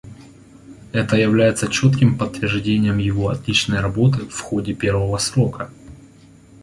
[0.93, 5.69] Это является четким подтверждением его отличной работы в ходе первого срока.